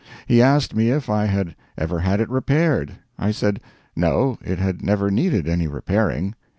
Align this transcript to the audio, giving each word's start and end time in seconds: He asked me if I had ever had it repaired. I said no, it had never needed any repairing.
He 0.25 0.41
asked 0.41 0.73
me 0.75 0.89
if 0.89 1.11
I 1.11 1.25
had 1.25 1.55
ever 1.77 1.99
had 1.99 2.19
it 2.21 2.29
repaired. 2.31 2.93
I 3.19 3.29
said 3.29 3.61
no, 3.95 4.39
it 4.43 4.57
had 4.57 4.81
never 4.81 5.11
needed 5.11 5.47
any 5.47 5.67
repairing. 5.67 6.33